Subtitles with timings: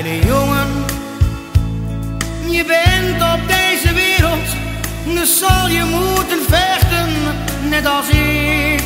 [0.00, 0.68] Kleine jongen,
[2.48, 4.48] je bent op deze wereld,
[5.04, 7.08] dus zal je moeten vechten,
[7.68, 8.82] net als ik.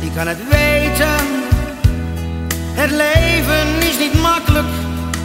[0.00, 1.26] Ik kan het weten,
[2.74, 4.68] het leven is niet makkelijk,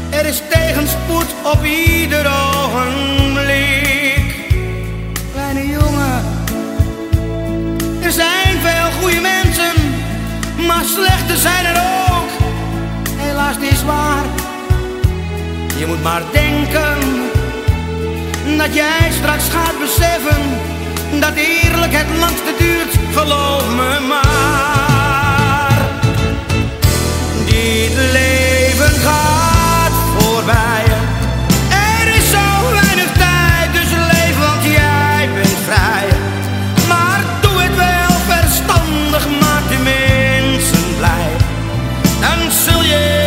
[0.10, 4.24] er is tegenspoed op ieder ogenblik.
[5.32, 6.24] Kleine jongen,
[8.02, 9.74] er zijn veel goede mensen,
[10.68, 12.30] maar slechte zijn er ook.
[13.18, 14.21] Helaas niet zwaar.
[15.82, 16.98] Je moet maar denken
[18.58, 20.42] dat jij straks gaat beseffen
[21.20, 25.82] dat eerlijk het langste duurt, geloof me maar.
[27.46, 30.84] Dit leven gaat voorbij.
[31.70, 36.08] Er is zo weinig tijd, dus leef, want jij bent vrij.
[36.88, 41.32] Maar doe het wel verstandig, maak de mensen blij.
[42.20, 43.21] Dan zul je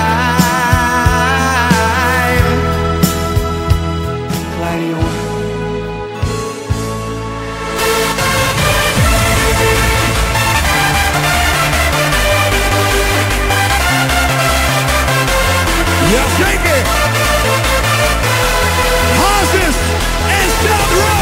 [4.58, 5.10] Kleine jongen.
[16.12, 16.82] Ja, zeker.
[19.18, 19.76] Hazes
[20.28, 21.21] en Stout